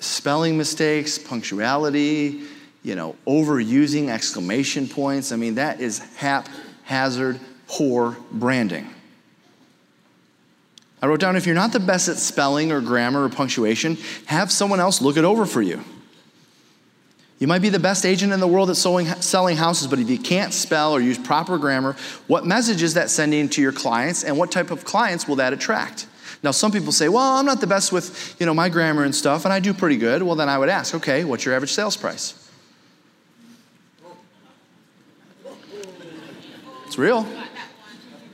Spelling 0.00 0.56
mistakes, 0.56 1.18
punctuality, 1.18 2.42
you 2.86 2.94
know, 2.94 3.16
overusing 3.26 4.10
exclamation 4.10 4.86
points. 4.86 5.32
I 5.32 5.36
mean, 5.36 5.56
that 5.56 5.80
is 5.80 5.98
haphazard, 6.18 7.40
poor 7.66 8.16
branding. 8.30 8.88
I 11.02 11.08
wrote 11.08 11.18
down 11.18 11.34
if 11.34 11.46
you're 11.46 11.54
not 11.56 11.72
the 11.72 11.80
best 11.80 12.08
at 12.08 12.16
spelling 12.16 12.70
or 12.70 12.80
grammar 12.80 13.24
or 13.24 13.28
punctuation, 13.28 13.98
have 14.26 14.52
someone 14.52 14.78
else 14.78 15.02
look 15.02 15.16
it 15.16 15.24
over 15.24 15.46
for 15.46 15.62
you. 15.62 15.80
You 17.40 17.48
might 17.48 17.60
be 17.60 17.70
the 17.70 17.80
best 17.80 18.06
agent 18.06 18.32
in 18.32 18.38
the 18.38 18.46
world 18.46 18.70
at 18.70 18.76
selling 18.76 19.06
houses, 19.56 19.88
but 19.88 19.98
if 19.98 20.08
you 20.08 20.16
can't 20.16 20.54
spell 20.54 20.92
or 20.92 21.00
use 21.00 21.18
proper 21.18 21.58
grammar, 21.58 21.96
what 22.28 22.46
message 22.46 22.84
is 22.84 22.94
that 22.94 23.10
sending 23.10 23.48
to 23.48 23.60
your 23.60 23.72
clients 23.72 24.22
and 24.22 24.38
what 24.38 24.52
type 24.52 24.70
of 24.70 24.84
clients 24.84 25.26
will 25.26 25.36
that 25.36 25.52
attract? 25.52 26.06
Now, 26.44 26.52
some 26.52 26.70
people 26.70 26.92
say, 26.92 27.08
well, 27.08 27.36
I'm 27.36 27.46
not 27.46 27.60
the 27.60 27.66
best 27.66 27.90
with, 27.90 28.36
you 28.38 28.46
know, 28.46 28.54
my 28.54 28.68
grammar 28.68 29.02
and 29.02 29.14
stuff, 29.14 29.44
and 29.44 29.52
I 29.52 29.58
do 29.58 29.74
pretty 29.74 29.96
good. 29.96 30.22
Well, 30.22 30.36
then 30.36 30.48
I 30.48 30.56
would 30.56 30.68
ask, 30.68 30.94
okay, 30.94 31.24
what's 31.24 31.44
your 31.44 31.52
average 31.56 31.72
sales 31.72 31.96
price? 31.96 32.44
It's 36.86 36.98
real. 36.98 37.26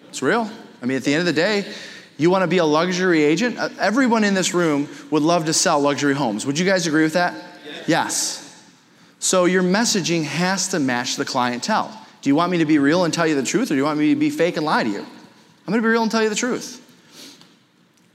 It's 0.08 0.22
real. 0.22 0.50
I 0.82 0.86
mean, 0.86 0.96
at 0.96 1.04
the 1.04 1.12
end 1.14 1.20
of 1.20 1.26
the 1.26 1.32
day, 1.32 1.72
you 2.18 2.30
want 2.30 2.42
to 2.42 2.48
be 2.48 2.58
a 2.58 2.64
luxury 2.64 3.22
agent? 3.22 3.58
Uh, 3.58 3.70
everyone 3.80 4.24
in 4.24 4.34
this 4.34 4.54
room 4.54 4.88
would 5.10 5.22
love 5.22 5.46
to 5.46 5.52
sell 5.52 5.80
luxury 5.80 6.14
homes. 6.14 6.46
Would 6.46 6.58
you 6.58 6.66
guys 6.66 6.86
agree 6.86 7.02
with 7.02 7.14
that? 7.14 7.34
Yes. 7.64 7.88
yes. 7.88 8.72
So 9.18 9.46
your 9.46 9.62
messaging 9.62 10.24
has 10.24 10.68
to 10.68 10.78
match 10.78 11.16
the 11.16 11.24
clientele. 11.24 11.98
Do 12.20 12.30
you 12.30 12.36
want 12.36 12.52
me 12.52 12.58
to 12.58 12.64
be 12.64 12.78
real 12.78 13.04
and 13.04 13.12
tell 13.12 13.26
you 13.26 13.34
the 13.34 13.42
truth, 13.42 13.70
or 13.70 13.74
do 13.74 13.76
you 13.76 13.84
want 13.84 13.98
me 13.98 14.10
to 14.10 14.20
be 14.20 14.30
fake 14.30 14.56
and 14.56 14.66
lie 14.66 14.84
to 14.84 14.88
you? 14.88 15.00
I'm 15.00 15.72
going 15.72 15.78
to 15.78 15.82
be 15.82 15.88
real 15.88 16.02
and 16.02 16.10
tell 16.10 16.22
you 16.22 16.28
the 16.28 16.34
truth. 16.34 16.78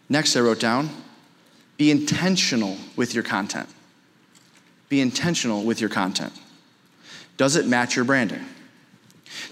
Next, 0.10 0.36
I 0.36 0.42
wrote 0.42 0.60
down 0.60 0.90
be 1.78 1.92
intentional 1.92 2.76
with 2.96 3.14
your 3.14 3.24
content. 3.24 3.70
Be 4.90 5.00
intentional 5.00 5.64
with 5.64 5.80
your 5.80 5.90
content. 5.90 6.34
Does 7.38 7.56
it 7.56 7.68
match 7.68 7.96
your 7.96 8.06
branding? 8.06 8.44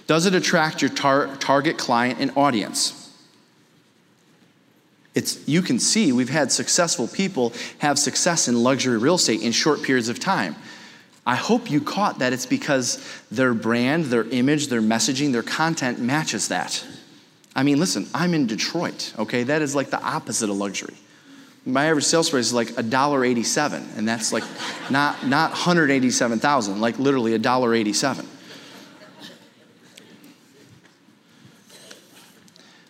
Does 0.07 0.25
it 0.25 0.35
attract 0.35 0.81
your 0.81 0.89
tar- 0.89 1.35
target 1.37 1.77
client 1.77 2.19
and 2.19 2.31
audience? 2.35 3.01
It's, 5.15 5.47
you 5.47 5.61
can 5.61 5.79
see 5.79 6.11
we've 6.11 6.29
had 6.29 6.51
successful 6.51 7.07
people 7.07 7.53
have 7.79 7.97
success 7.97 8.47
in 8.47 8.61
luxury 8.61 8.97
real 8.97 9.15
estate 9.15 9.41
in 9.41 9.53
short 9.53 9.81
periods 9.81 10.09
of 10.09 10.19
time. 10.19 10.55
I 11.25 11.35
hope 11.35 11.71
you 11.71 11.81
caught 11.81 12.19
that 12.19 12.33
it's 12.33 12.45
because 12.45 13.03
their 13.31 13.53
brand, 13.53 14.05
their 14.05 14.25
image, 14.25 14.67
their 14.67 14.81
messaging, 14.81 15.31
their 15.31 15.41
content 15.41 15.99
matches 15.99 16.49
that. 16.49 16.85
I 17.55 17.63
mean, 17.63 17.79
listen, 17.79 18.07
I'm 18.13 18.33
in 18.33 18.45
Detroit, 18.45 19.13
okay? 19.17 19.43
That 19.43 19.61
is 19.61 19.73
like 19.73 19.89
the 19.89 20.01
opposite 20.03 20.49
of 20.49 20.57
luxury. 20.57 20.93
My 21.65 21.85
average 21.85 22.03
sales 22.03 22.29
price 22.29 22.47
is 22.47 22.53
like 22.53 22.67
$1.87, 22.67 23.97
and 23.97 24.07
that's 24.07 24.31
like 24.31 24.43
not, 24.91 25.25
not 25.25 25.51
187,000, 25.51 26.79
like 26.79 26.99
literally 26.99 27.31
$1.87. 27.39 28.25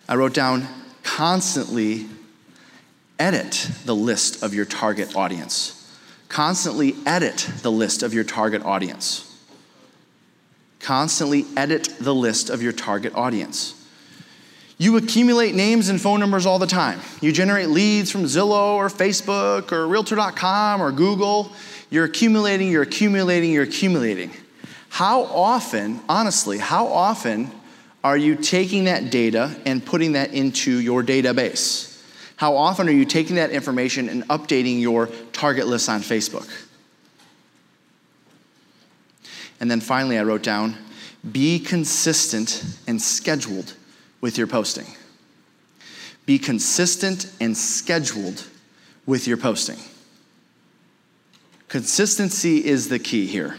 I 0.08 0.16
wrote 0.16 0.34
down 0.34 0.68
constantly 1.04 2.08
edit 3.18 3.70
the 3.86 3.96
list 3.96 4.44
of 4.44 4.54
your 4.54 4.66
target 4.66 5.16
audience. 5.16 5.82
Constantly 6.30 6.96
edit 7.06 7.50
the 7.62 7.72
list 7.72 8.04
of 8.04 8.14
your 8.14 8.24
target 8.24 8.64
audience. 8.64 9.32
Constantly 10.80 11.46
edit 11.56 11.90
the 12.00 12.14
list 12.14 12.50
of 12.50 12.62
your 12.62 12.74
target 12.74 13.16
audience. 13.16 13.74
You 14.78 14.98
accumulate 14.98 15.56
names 15.56 15.88
and 15.88 16.02
phone 16.02 16.20
numbers 16.20 16.46
all 16.46 16.60
the 16.60 16.68
time. 16.68 17.00
You 17.22 17.32
generate 17.32 17.70
leads 17.70 18.12
from 18.12 18.24
Zillow 18.24 18.76
or 18.76 18.90
Facebook 18.90 19.72
or 19.72 19.88
Realtor.com 19.88 20.82
or 20.82 20.92
Google. 20.92 21.52
You're 21.90 22.06
accumulating, 22.06 22.70
you're 22.70 22.84
accumulating, 22.84 23.54
you're 23.54 23.64
accumulating. 23.64 24.32
How 24.90 25.24
often, 25.24 26.02
honestly, 26.10 26.58
how 26.58 26.88
often 26.88 27.52
are 28.06 28.16
you 28.16 28.36
taking 28.36 28.84
that 28.84 29.10
data 29.10 29.60
and 29.66 29.84
putting 29.84 30.12
that 30.12 30.32
into 30.32 30.80
your 30.80 31.02
database? 31.02 32.00
How 32.36 32.56
often 32.56 32.88
are 32.88 32.92
you 32.92 33.04
taking 33.04 33.38
that 33.38 33.50
information 33.50 34.10
and 34.10 34.28
updating 34.28 34.80
your 34.80 35.08
target 35.34 35.66
list 35.66 35.90
on 35.90 36.02
Facebook? 36.02 36.48
And 39.60 39.72
then 39.72 39.82
finally, 39.82 40.20
I 40.20 40.24
wrote 40.24 40.44
down 40.44 40.78
be 41.32 41.58
consistent 41.58 42.64
and 42.86 43.02
scheduled 43.02 43.74
with 44.22 44.38
your 44.38 44.46
posting. 44.46 44.86
Be 46.28 46.38
consistent 46.38 47.34
and 47.42 47.58
scheduled 47.58 48.46
with 49.08 49.26
your 49.28 49.38
posting. 49.38 49.80
Consistency 51.70 52.64
is 52.64 52.88
the 52.88 53.00
key 53.00 53.26
here. 53.26 53.58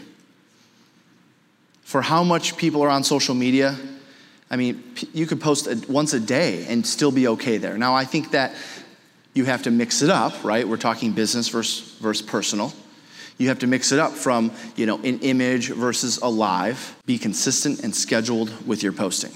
For 1.81 2.01
how 2.01 2.23
much 2.23 2.55
people 2.55 2.81
are 2.81 2.89
on 2.89 3.03
social 3.03 3.35
media, 3.35 3.77
I 4.49 4.55
mean, 4.55 4.83
you 5.13 5.25
could 5.25 5.41
post 5.41 5.89
once 5.89 6.13
a 6.13 6.19
day 6.19 6.65
and 6.67 6.85
still 6.85 7.11
be 7.11 7.27
okay 7.29 7.57
there. 7.57 7.77
Now, 7.77 7.95
I 7.95 8.05
think 8.05 8.31
that 8.31 8.55
you 9.33 9.45
have 9.45 9.63
to 9.63 9.71
mix 9.71 10.01
it 10.01 10.09
up, 10.09 10.43
right? 10.43 10.67
We're 10.67 10.77
talking 10.77 11.11
business 11.11 11.49
versus, 11.49 11.95
versus 11.99 12.25
personal. 12.25 12.73
You 13.37 13.49
have 13.49 13.59
to 13.59 13.67
mix 13.67 13.91
it 13.91 13.99
up 13.99 14.13
from, 14.13 14.51
you 14.75 14.85
know, 14.85 14.97
an 14.99 15.19
image 15.19 15.69
versus 15.69 16.17
a 16.17 16.27
live. 16.27 16.95
Be 17.05 17.17
consistent 17.17 17.83
and 17.83 17.95
scheduled 17.95 18.65
with 18.65 18.81
your 18.81 18.93
posting. 18.93 19.31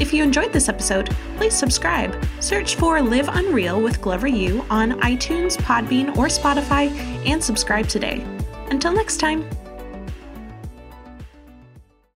If 0.00 0.14
you 0.14 0.24
enjoyed 0.24 0.52
this 0.52 0.68
episode, 0.68 1.14
please 1.36 1.54
subscribe. 1.54 2.16
Search 2.40 2.74
for 2.76 3.00
Live 3.02 3.28
Unreal 3.28 3.82
with 3.82 4.00
Glover 4.00 4.28
U 4.28 4.64
on 4.70 4.98
iTunes, 5.02 5.58
Podbean, 5.58 6.16
or 6.16 6.26
Spotify 6.26 6.90
and 7.26 7.44
subscribe 7.44 7.86
today. 7.86 8.24
Until 8.70 8.92
next 8.92 9.18
time. 9.18 9.46